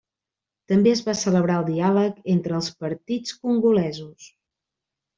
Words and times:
També 0.71 0.93
es 0.93 1.03
va 1.09 1.15
celebrar 1.19 1.59
el 1.61 1.69
diàleg 1.69 2.17
entre 2.39 2.59
els 2.63 2.73
partits 2.87 3.39
congolesos. 3.45 4.35